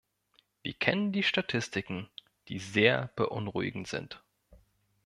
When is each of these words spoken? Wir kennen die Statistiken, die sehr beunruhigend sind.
Wir 0.63 0.73
kennen 0.73 1.11
die 1.11 1.21
Statistiken, 1.21 2.09
die 2.47 2.57
sehr 2.57 3.11
beunruhigend 3.15 3.87
sind. 3.87 4.23